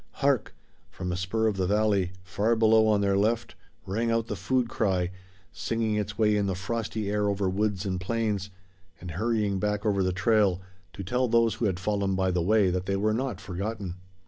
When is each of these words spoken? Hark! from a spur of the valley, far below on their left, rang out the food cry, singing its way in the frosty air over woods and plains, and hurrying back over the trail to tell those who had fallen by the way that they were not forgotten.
Hark! 0.13 0.55
from 0.89 1.11
a 1.11 1.15
spur 1.15 1.45
of 1.45 1.57
the 1.57 1.67
valley, 1.67 2.11
far 2.23 2.55
below 2.55 2.87
on 2.87 3.01
their 3.01 3.15
left, 3.15 3.53
rang 3.85 4.09
out 4.09 4.25
the 4.25 4.35
food 4.35 4.67
cry, 4.67 5.11
singing 5.51 5.93
its 5.95 6.17
way 6.17 6.35
in 6.35 6.47
the 6.47 6.55
frosty 6.55 7.11
air 7.11 7.29
over 7.29 7.47
woods 7.47 7.85
and 7.85 8.01
plains, 8.01 8.49
and 8.99 9.11
hurrying 9.11 9.59
back 9.59 9.85
over 9.85 10.01
the 10.01 10.11
trail 10.11 10.59
to 10.93 11.03
tell 11.03 11.27
those 11.27 11.53
who 11.53 11.65
had 11.65 11.79
fallen 11.79 12.15
by 12.15 12.31
the 12.31 12.41
way 12.41 12.71
that 12.71 12.87
they 12.87 12.95
were 12.95 13.13
not 13.13 13.39
forgotten. 13.39 13.93